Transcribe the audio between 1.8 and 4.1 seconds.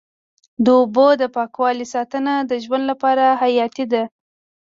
ساتنه د ژوند لپاره حیاتي ده.